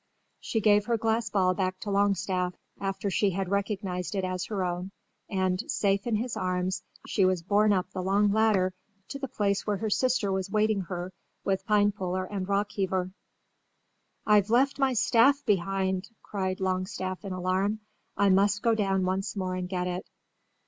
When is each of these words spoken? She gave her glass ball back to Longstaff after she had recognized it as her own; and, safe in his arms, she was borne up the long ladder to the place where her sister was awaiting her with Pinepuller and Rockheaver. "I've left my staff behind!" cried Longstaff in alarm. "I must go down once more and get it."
She 0.39 0.61
gave 0.61 0.85
her 0.87 0.97
glass 0.97 1.29
ball 1.29 1.53
back 1.53 1.79
to 1.81 1.91
Longstaff 1.91 2.55
after 2.79 3.11
she 3.11 3.29
had 3.29 3.49
recognized 3.51 4.15
it 4.15 4.23
as 4.23 4.45
her 4.45 4.63
own; 4.63 4.89
and, 5.29 5.61
safe 5.69 6.07
in 6.07 6.15
his 6.15 6.35
arms, 6.35 6.81
she 7.05 7.23
was 7.23 7.43
borne 7.43 7.71
up 7.71 7.91
the 7.91 8.01
long 8.01 8.31
ladder 8.31 8.73
to 9.09 9.19
the 9.19 9.27
place 9.27 9.67
where 9.67 9.77
her 9.77 9.91
sister 9.91 10.31
was 10.31 10.49
awaiting 10.49 10.81
her 10.81 11.13
with 11.43 11.67
Pinepuller 11.67 12.25
and 12.31 12.47
Rockheaver. 12.47 13.11
"I've 14.25 14.49
left 14.49 14.79
my 14.79 14.93
staff 14.93 15.45
behind!" 15.45 16.09
cried 16.23 16.59
Longstaff 16.61 17.23
in 17.23 17.31
alarm. 17.31 17.81
"I 18.17 18.29
must 18.29 18.63
go 18.63 18.73
down 18.73 19.05
once 19.05 19.35
more 19.35 19.53
and 19.53 19.69
get 19.69 19.85
it." 19.85 20.09